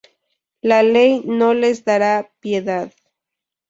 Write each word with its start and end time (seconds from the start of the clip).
La 0.63 0.81
ley 0.81 1.21
no 1.27 1.53
les 1.53 1.85
dará 1.85 2.31
piedad". 2.39 2.91